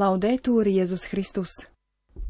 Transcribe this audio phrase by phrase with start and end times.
[0.00, 1.68] Laudetur Jezus Christus.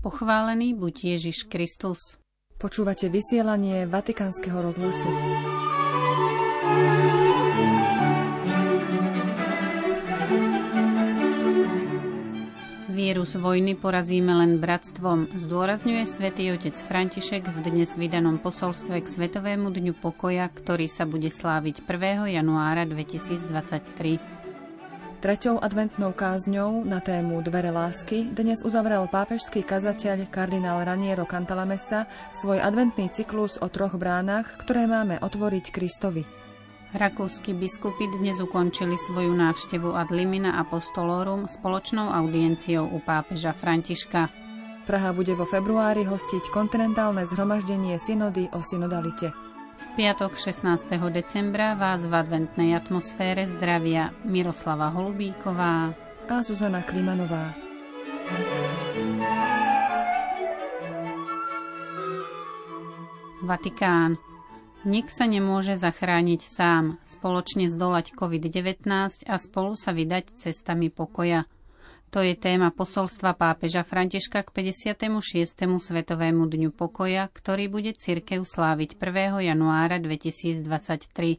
[0.03, 2.18] Pochválený buď Ježiš Kristus.
[2.59, 5.07] Počúvate vysielanie Vatikánskeho rozhlasu.
[12.90, 19.71] Vírus vojny porazíme len bratstvom, zdôrazňuje svätý otec František v dnes vydanom posolstve k Svetovému
[19.71, 22.34] dňu pokoja, ktorý sa bude sláviť 1.
[22.34, 24.29] januára 2023.
[25.21, 32.56] Treťou adventnou kázňou na tému Dvere lásky dnes uzavrel pápežský kazateľ kardinál Raniero Cantalamessa svoj
[32.56, 36.25] adventný cyklus o troch bránach, ktoré máme otvoriť Kristovi.
[36.97, 44.33] Rakúsky biskupy dnes ukončili svoju návštevu ad limina apostolorum spoločnou audienciou u pápeža Františka.
[44.89, 49.50] Praha bude vo februári hostiť kontinentálne zhromaždenie synody o synodalite.
[49.81, 50.92] V piatok 16.
[51.09, 55.97] decembra vás v adventnej atmosfére zdravia Miroslava Holubíková
[56.28, 57.56] a Zuzana Klimanová.
[63.41, 64.20] Vatikán.
[64.84, 68.84] Nik sa nemôže zachrániť sám, spoločne zdolať COVID-19
[69.25, 71.48] a spolu sa vydať cestami pokoja–
[72.11, 75.55] to je téma posolstva pápeža Františka k 56.
[75.78, 79.47] Svetovému dňu pokoja, ktorý bude cirkev sláviť 1.
[79.47, 81.38] januára 2023.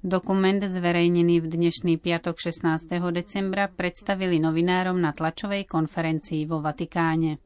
[0.00, 2.96] Dokument zverejnený v dnešný piatok 16.
[3.12, 7.36] decembra predstavili novinárom na tlačovej konferencii vo Vatikáne.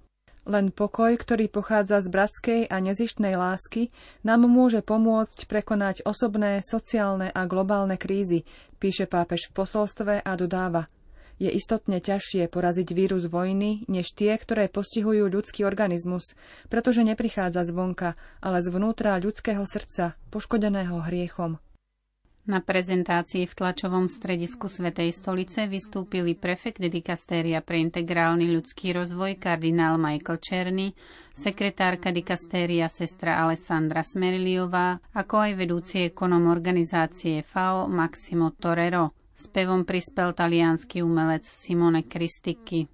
[0.46, 3.90] Len pokoj, ktorý pochádza z bratskej a nezištnej lásky,
[4.22, 8.46] nám môže pomôcť prekonať osobné, sociálne a globálne krízy,
[8.78, 10.86] píše pápež v posolstve a dodáva–
[11.40, 16.36] je istotne ťažšie poraziť vírus vojny, než tie, ktoré postihujú ľudský organizmus,
[16.68, 18.12] pretože neprichádza zvonka,
[18.44, 21.56] ale zvnútra ľudského srdca, poškodeného hriechom.
[22.50, 30.00] Na prezentácii v tlačovom stredisku Svetej stolice vystúpili prefekt dikastéria pre integrálny ľudský rozvoj kardinál
[30.00, 30.88] Michael Černy,
[31.36, 39.19] sekretárka dikastéria sestra Alessandra Smeriliová, ako aj vedúci ekonom organizácie FAO Maximo Torero.
[39.40, 42.84] Spevom prispel talianský umelec Simone Kristiky.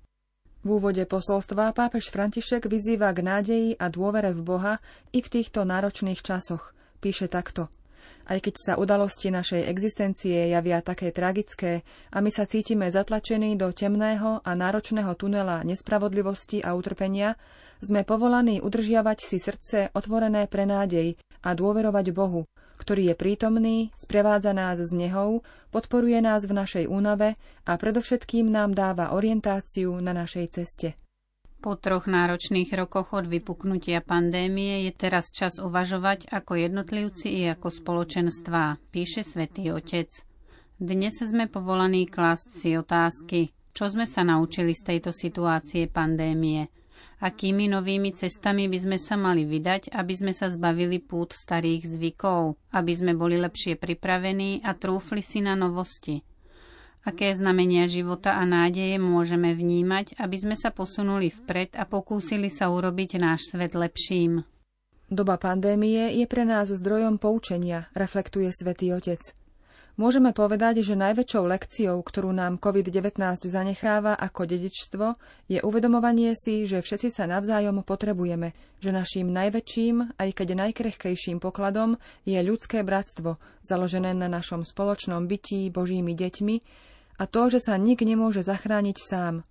[0.62, 4.74] V úvode posolstva pápež František vyzýva k nádeji a dôvere v Boha
[5.10, 6.70] i v týchto náročných časoch.
[7.02, 7.66] Píše takto.
[8.30, 11.82] Aj keď sa udalosti našej existencie javia také tragické
[12.14, 17.34] a my sa cítime zatlačení do temného a náročného tunela nespravodlivosti a utrpenia,
[17.82, 24.52] sme povolaní udržiavať si srdce otvorené pre nádej a dôverovať Bohu, ktorý je prítomný, sprevádza
[24.52, 25.42] nás z nehou,
[25.72, 30.94] podporuje nás v našej únave a predovšetkým nám dáva orientáciu na našej ceste.
[31.58, 37.72] Po troch náročných rokoch od vypuknutia pandémie je teraz čas uvažovať ako jednotlivci i ako
[37.72, 40.12] spoločenstvá, píše svätý Otec.
[40.76, 46.68] Dnes sme povolaní klásť si otázky, čo sme sa naučili z tejto situácie pandémie–
[47.20, 52.60] akými novými cestami by sme sa mali vydať, aby sme sa zbavili pút starých zvykov,
[52.76, 56.20] aby sme boli lepšie pripravení a trúfli si na novosti.
[57.06, 62.66] Aké znamenia života a nádeje môžeme vnímať, aby sme sa posunuli vpred a pokúsili sa
[62.66, 64.42] urobiť náš svet lepším.
[65.06, 69.45] Doba pandémie je pre nás zdrojom poučenia, reflektuje svätý Otec.
[69.96, 73.16] Môžeme povedať, že najväčšou lekciou, ktorú nám COVID-19
[73.48, 75.16] zanecháva ako dedičstvo,
[75.48, 81.96] je uvedomovanie si, že všetci sa navzájom potrebujeme, že naším najväčším, aj keď najkrehkejším pokladom
[82.28, 86.56] je ľudské bratstvo, založené na našom spoločnom bytí Božími deťmi
[87.16, 89.48] a to, že sa nik nemôže zachrániť sám.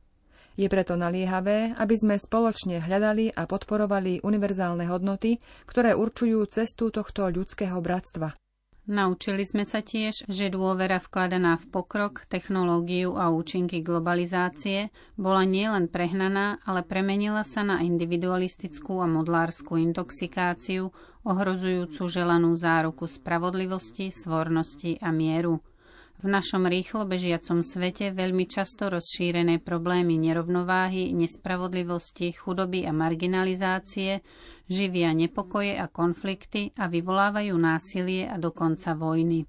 [0.61, 7.33] Je preto naliehavé, aby sme spoločne hľadali a podporovali univerzálne hodnoty, ktoré určujú cestu tohto
[7.33, 8.44] ľudského bratstva.
[8.85, 15.89] Naučili sme sa tiež, že dôvera vkladaná v pokrok, technológiu a účinky globalizácie bola nielen
[15.89, 20.93] prehnaná, ale premenila sa na individualistickú a modlárskú intoxikáciu,
[21.25, 25.65] ohrozujúcu želanú záruku spravodlivosti, svornosti a mieru.
[26.25, 34.25] V našom rýchlo bežiacom svete veľmi často rozšírené problémy nerovnováhy, nespravodlivosti, chudoby a marginalizácie
[34.65, 39.45] živia nepokoje a konflikty a vyvolávajú násilie a dokonca vojny.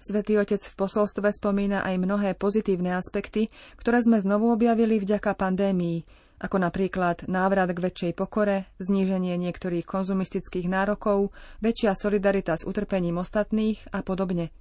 [0.00, 6.08] Svetý Otec v posolstve spomína aj mnohé pozitívne aspekty, ktoré sme znovu objavili vďaka pandémii,
[6.40, 11.28] ako napríklad návrat k väčšej pokore, zníženie niektorých konzumistických nárokov,
[11.60, 14.48] väčšia solidarita s utrpením ostatných a podobne–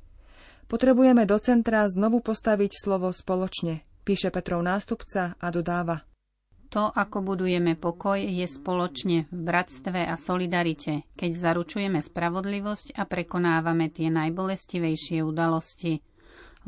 [0.69, 6.05] Potrebujeme do centra znovu postaviť slovo spoločne, píše Petrov nástupca a dodáva.
[6.69, 13.89] To, ako budujeme pokoj, je spoločne v bratstve a solidarite, keď zaručujeme spravodlivosť a prekonávame
[13.89, 16.05] tie najbolestivejšie udalosti.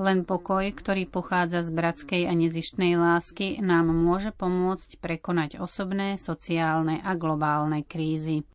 [0.01, 7.06] Len pokoj, ktorý pochádza z bratskej a nezištnej lásky, nám môže pomôcť prekonať osobné, sociálne
[7.06, 8.50] a globálne krízy.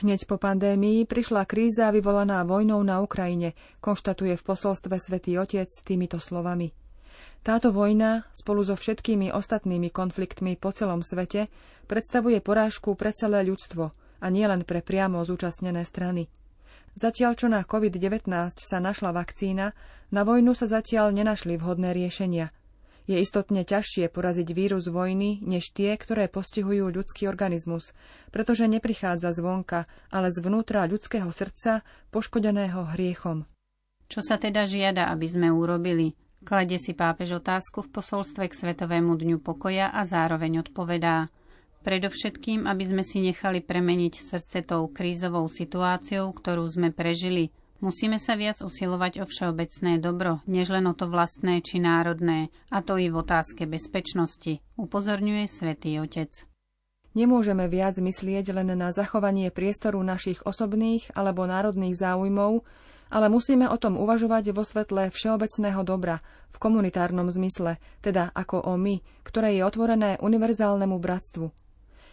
[0.00, 3.52] Hneď po pandémii prišla kríza vyvolaná vojnou na Ukrajine,
[3.84, 6.72] konštatuje v posolstve svätý Otec týmito slovami.
[7.44, 11.52] Táto vojna, spolu so všetkými ostatnými konfliktmi po celom svete,
[11.84, 16.32] predstavuje porážku pre celé ľudstvo a nielen pre priamo zúčastnené strany.
[16.96, 19.76] Zatiaľ, čo na COVID-19 sa našla vakcína,
[20.16, 22.48] na vojnu sa zatiaľ nenašli vhodné riešenia–
[23.10, 27.90] je istotne ťažšie poraziť vírus vojny, než tie, ktoré postihujú ľudský organizmus,
[28.30, 31.82] pretože neprichádza zvonka, ale zvnútra ľudského srdca,
[32.14, 33.50] poškodeného hriechom.
[34.06, 36.14] Čo sa teda žiada, aby sme urobili?
[36.46, 41.28] Klade si pápež otázku v posolstve k Svetovému dňu pokoja a zároveň odpovedá.
[41.82, 48.36] Predovšetkým, aby sme si nechali premeniť srdce tou krízovou situáciou, ktorú sme prežili– Musíme sa
[48.36, 53.08] viac usilovať o všeobecné dobro, než len o to vlastné či národné, a to i
[53.08, 56.44] v otázke bezpečnosti, upozorňuje svätý Otec.
[57.16, 62.68] Nemôžeme viac myslieť len na zachovanie priestoru našich osobných alebo národných záujmov,
[63.10, 66.20] ale musíme o tom uvažovať vo svetle všeobecného dobra,
[66.52, 71.48] v komunitárnom zmysle, teda ako o my, ktoré je otvorené univerzálnemu bratstvu,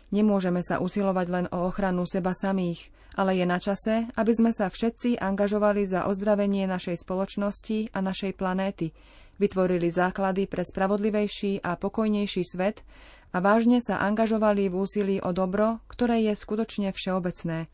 [0.07, 4.71] Nemôžeme sa usilovať len o ochranu seba samých, ale je na čase, aby sme sa
[4.71, 8.95] všetci angažovali za ozdravenie našej spoločnosti a našej planéty,
[9.36, 12.88] vytvorili základy pre spravodlivejší a pokojnejší svet
[13.36, 17.68] a vážne sa angažovali v úsilí o dobro, ktoré je skutočne všeobecné.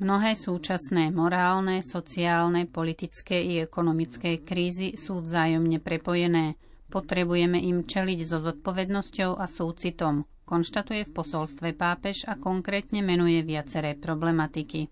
[0.00, 6.56] Mnohé súčasné morálne, sociálne, politické i ekonomické krízy sú vzájomne prepojené.
[6.88, 13.94] Potrebujeme im čeliť so zodpovednosťou a súcitom, konštatuje v posolstve pápež a konkrétne menuje viaceré
[13.94, 14.90] problematiky.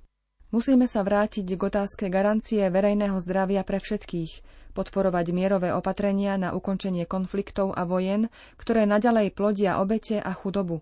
[0.55, 4.33] Musíme sa vrátiť k otázke garancie verejného zdravia pre všetkých,
[4.73, 10.81] podporovať mierové opatrenia na ukončenie konfliktov a vojen, ktoré naďalej plodia obete a chudobu.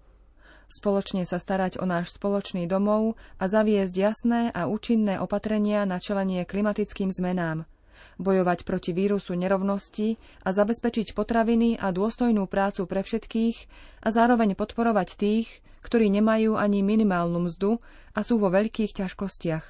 [0.69, 6.45] Spoločne sa starať o náš spoločný domov a zaviesť jasné a účinné opatrenia na čelenie
[6.45, 7.65] klimatickým zmenám–
[8.17, 13.57] bojovať proti vírusu nerovnosti a zabezpečiť potraviny a dôstojnú prácu pre všetkých
[14.05, 15.49] a zároveň podporovať tých,
[15.85, 17.79] ktorí nemajú ani minimálnu mzdu
[18.17, 19.65] a sú vo veľkých ťažkostiach.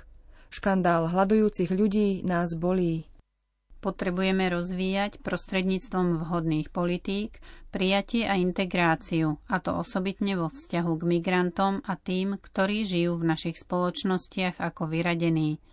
[0.49, 3.11] Škandál hľadujúcich ľudí nás bolí.
[3.85, 7.39] Potrebujeme rozvíjať prostredníctvom vhodných politík
[7.71, 13.29] prijatie a integráciu, a to osobitne vo vzťahu k migrantom a tým, ktorí žijú v
[13.37, 15.61] našich spoločnostiach ako vyradení–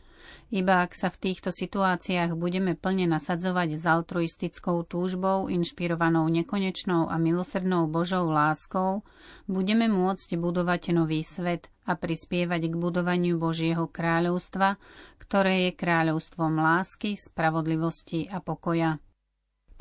[0.54, 7.18] iba ak sa v týchto situáciách budeme plne nasadzovať s altruistickou túžbou, inšpirovanou nekonečnou a
[7.18, 9.02] milosrdnou Božou láskou,
[9.50, 14.78] budeme môcť budovať nový svet a prispievať k budovaniu Božieho kráľovstva,
[15.18, 19.02] ktoré je kráľovstvom lásky, spravodlivosti a pokoja.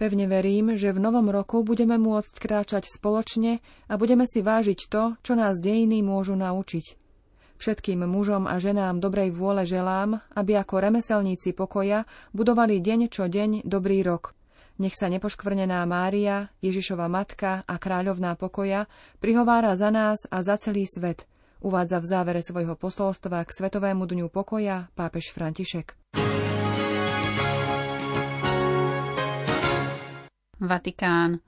[0.00, 5.20] Pevne verím, že v novom roku budeme môcť kráčať spoločne a budeme si vážiť to,
[5.20, 7.01] čo nás dejiny môžu naučiť.
[7.62, 12.02] Všetkým mužom a ženám dobrej vôle želám, aby ako remeselníci pokoja
[12.34, 14.34] budovali deň čo deň dobrý rok.
[14.82, 18.90] Nech sa nepoškvrnená Mária, Ježišova matka a kráľovná pokoja
[19.22, 21.22] prihovára za nás a za celý svet,
[21.62, 25.94] uvádza v závere svojho posolstva k Svetovému dňu pokoja pápež František.
[30.58, 31.38] Vatikán.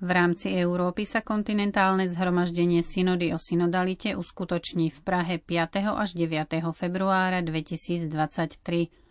[0.00, 5.76] V rámci Európy sa kontinentálne zhromaždenie synody o synodalite uskutoční v Prahe 5.
[5.92, 6.56] až 9.
[6.72, 8.08] februára 2023.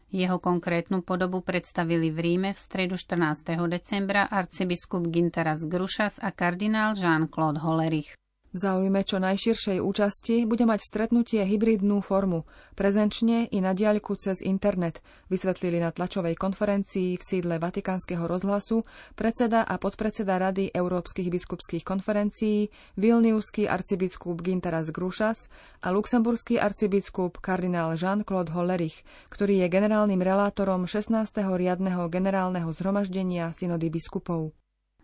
[0.10, 3.54] Jeho konkrétnu podobu predstavili v Ríme v stredu 14.
[3.70, 8.18] decembra arcibiskup Ginteras Grušas a kardinál Jean-Claude Hollerich.
[8.50, 14.42] V záujme čo najširšej účasti bude mať stretnutie hybridnú formu, prezenčne i na diaľku cez
[14.42, 18.82] internet, vysvetlili na tlačovej konferencii v sídle Vatikánskeho rozhlasu
[19.14, 25.46] predseda a podpredseda Rady Európskych biskupských konferencií Vilniuský arcibiskup Ginteras Grušas
[25.86, 31.38] a luxemburský arcibiskup kardinál Jean-Claude Hollerich, ktorý je generálnym relátorom 16.
[31.38, 34.58] riadneho generálneho zhromaždenia synody biskupov.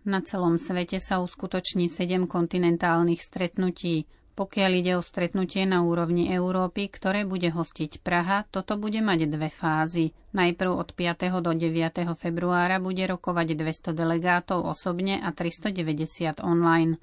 [0.05, 4.05] Na celom svete sa uskutoční sedem kontinentálnych stretnutí.
[4.35, 9.47] Pokiaľ ide o stretnutie na úrovni Európy, ktoré bude hostiť Praha, toto bude mať dve
[9.47, 10.11] fázy.
[10.35, 11.39] Najprv od 5.
[11.39, 12.03] do 9.
[12.19, 16.99] februára bude rokovať 200 delegátov osobne a 390 online.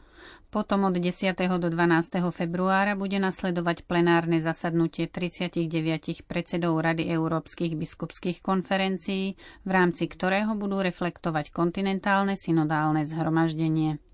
[0.53, 1.33] Potom od 10.
[1.57, 2.21] do 12.
[2.29, 10.85] februára bude nasledovať plenárne zasadnutie 39 predsedov Rady Európskych biskupských konferencií, v rámci ktorého budú
[10.85, 14.12] reflektovať kontinentálne synodálne zhromaždenie.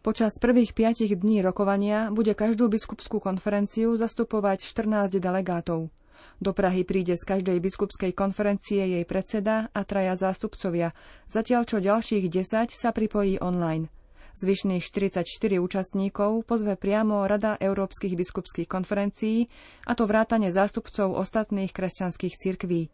[0.00, 5.92] Počas prvých piatich dní rokovania bude každú biskupskú konferenciu zastupovať 14 delegátov.
[6.40, 10.96] Do Prahy príde z každej biskupskej konferencie jej predseda a traja zástupcovia,
[11.28, 13.92] zatiaľ čo ďalších 10 sa pripojí online.
[14.40, 19.52] Zvyšných 44 účastníkov pozve priamo Rada Európskych biskupských konferencií,
[19.84, 22.88] a to vrátane zástupcov ostatných kresťanských cirkví.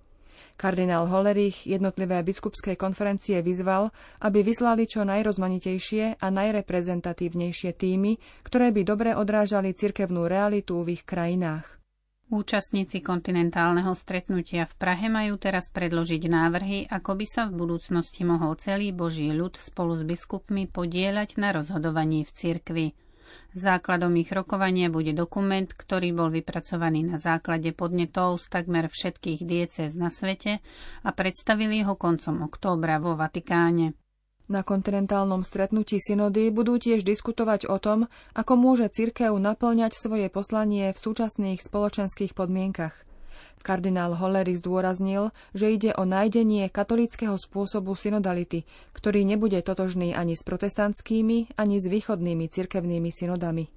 [0.57, 3.93] Kardinál Hollerich jednotlivé biskupské konferencie vyzval,
[4.25, 11.05] aby vyslali čo najrozmanitejšie a najreprezentatívnejšie týmy, ktoré by dobre odrážali cirkevnú realitu v ich
[11.05, 11.77] krajinách.
[12.27, 18.59] Účastníci kontinentálneho stretnutia v Prahe majú teraz predložiť návrhy, ako by sa v budúcnosti mohol
[18.59, 22.87] celý Boží ľud spolu s biskupmi podieľať na rozhodovaní v cirkvi.
[23.57, 29.97] Základom ich rokovania bude dokument, ktorý bol vypracovaný na základe podnetov z takmer všetkých diecéz
[29.97, 30.61] na svete
[31.02, 33.97] a predstavili ho koncom októbra vo Vatikáne.
[34.47, 40.95] Na kontinentálnom stretnutí synody budú tiež diskutovať o tom, ako môže cirkev naplňať svoje poslanie
[40.95, 42.95] v súčasných spoločenských podmienkach.
[43.61, 48.62] Kardinál Hollery zdôraznil, že ide o nájdenie katolického spôsobu synodality,
[48.95, 53.69] ktorý nebude totožný ani s protestantskými, ani s východnými cirkevnými synodami.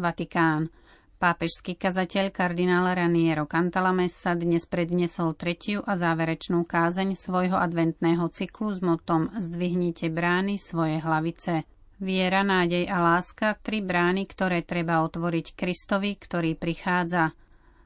[0.00, 0.72] Vatikán.
[1.20, 8.80] Pápežský kazateľ kardinál Raniero Cantalamessa dnes predniesol tretiu a záverečnú kázeň svojho adventného cyklu s
[8.80, 11.68] motom Zdvihnite brány svoje hlavice.
[12.00, 17.36] Viera, nádej a láska, tri brány, ktoré treba otvoriť Kristovi, ktorý prichádza.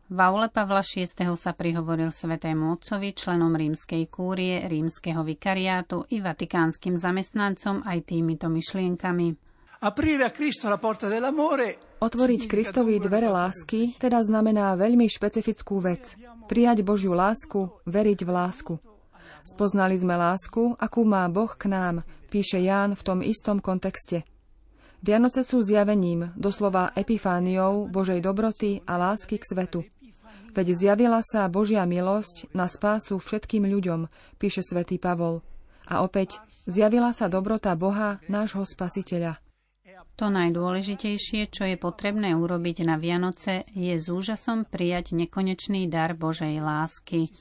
[0.07, 1.35] V aule Pavla VI.
[1.35, 9.35] sa prihovoril svetému otcovi, členom rímskej kúrie, rímskeho vikariátu i vatikánskym zamestnancom aj týmito myšlienkami.
[11.99, 16.15] Otvoriť Kristovi dvere lásky teda znamená veľmi špecifickú vec.
[16.47, 18.75] Prijať Božiu lásku, veriť v lásku.
[19.43, 24.27] Spoznali sme lásku, akú má Boh k nám, píše Ján v tom istom kontexte.
[24.99, 29.81] Vianoce sú zjavením, doslova epifániou Božej dobroty a lásky k svetu.
[30.51, 34.11] Veď zjavila sa Božia milosť na spásu všetkým ľuďom,
[34.43, 35.47] píše svätý Pavol.
[35.87, 39.39] A opäť, zjavila sa dobrota Boha, nášho spasiteľa.
[40.15, 46.63] To najdôležitejšie, čo je potrebné urobiť na Vianoce, je s úžasom prijať nekonečný dar Božej
[46.63, 47.35] lásky.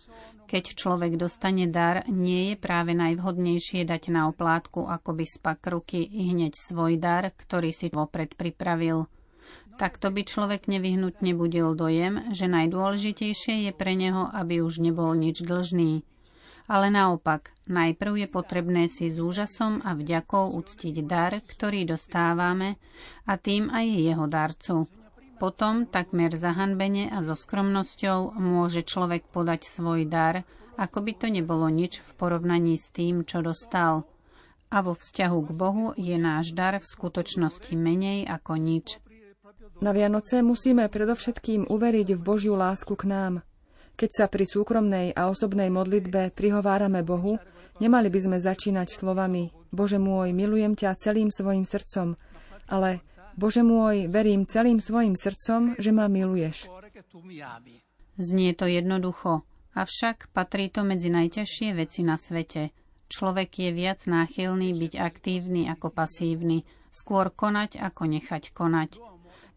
[0.49, 6.33] Keď človek dostane dar, nie je práve najvhodnejšie dať na oplátku akoby spak ruky i
[6.33, 9.05] hneď svoj dar, ktorý si vopred pripravil.
[9.77, 15.45] Takto by človek nevyhnutne budil dojem, že najdôležitejšie je pre neho, aby už nebol nič
[15.45, 16.01] dlžný
[16.67, 22.79] ale naopak, najprv je potrebné si s úžasom a vďakou uctiť dar, ktorý dostávame
[23.27, 24.75] a tým aj jeho darcu.
[25.41, 30.47] Potom, takmer zahanbene a so skromnosťou, môže človek podať svoj dar,
[30.79, 34.07] ako by to nebolo nič v porovnaní s tým, čo dostal.
[34.71, 39.03] A vo vzťahu k Bohu je náš dar v skutočnosti menej ako nič.
[39.83, 43.33] Na Vianoce musíme predovšetkým uveriť v Božiu lásku k nám–
[43.93, 47.37] keď sa pri súkromnej a osobnej modlitbe prihovárame Bohu,
[47.77, 52.13] nemali by sme začínať slovami Bože môj, milujem ťa celým svojim srdcom,
[52.69, 53.01] ale
[53.33, 56.69] Bože môj, verím celým svojim srdcom, že ma miluješ.
[58.13, 59.41] Znie to jednoducho,
[59.73, 62.69] avšak patrí to medzi najťažšie veci na svete.
[63.09, 69.01] Človek je viac náchylný byť aktívny ako pasívny, skôr konať ako nechať konať.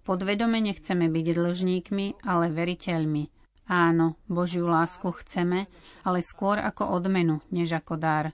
[0.09, 3.36] Podvedome nechceme byť dlžníkmi, ale veriteľmi.
[3.66, 5.66] Áno, Božiu lásku chceme,
[6.06, 8.30] ale skôr ako odmenu, než ako dar.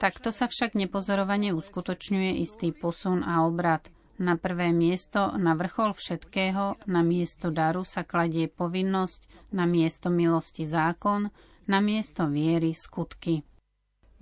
[0.00, 3.92] Takto sa však nepozorovane uskutočňuje istý posun a obrad.
[4.16, 10.64] Na prvé miesto, na vrchol všetkého, na miesto daru sa kladie povinnosť, na miesto milosti
[10.64, 11.28] zákon,
[11.68, 13.44] na miesto viery skutky.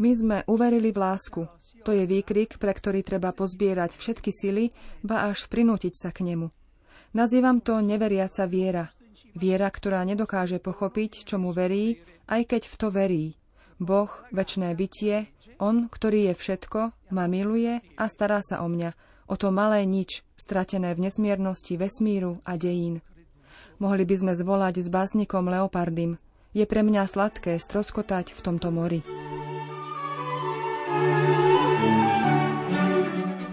[0.01, 1.45] My sme uverili v lásku.
[1.85, 4.73] To je výkrik, pre ktorý treba pozbierať všetky sily,
[5.05, 6.49] ba až prinútiť sa k nemu.
[7.13, 8.89] Nazývam to neveriaca viera,
[9.37, 12.01] Viera, ktorá nedokáže pochopiť, čomu verí,
[12.31, 13.27] aj keď v to verí.
[13.81, 18.93] Boh, väčné bytie, On, ktorý je všetko, ma miluje a stará sa o mňa,
[19.29, 23.01] o to malé nič, stratené v nesmiernosti vesmíru a dejín.
[23.81, 26.21] Mohli by sme zvolať s básnikom Leopardym.
[26.53, 29.01] Je pre mňa sladké stroskotať v tomto mori.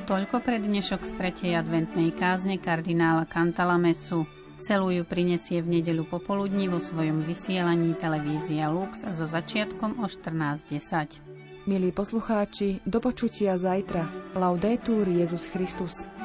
[0.07, 4.36] Toľko pre dnešok z tretej adventnej kázne kardinála Cantalamesu.
[4.57, 11.69] Celú ju prinesie v nedelu popoludní vo svojom vysielaní televízia Lux so začiatkom o 14.10.
[11.69, 14.33] Milí poslucháči, do počutia zajtra.
[14.33, 16.16] Laudetur Jezus Christus.